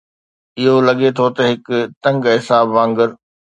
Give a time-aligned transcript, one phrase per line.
[0.61, 1.65] اهو لڳي ٿو ته هڪ
[2.03, 3.09] تنگ اعصاب وانگر.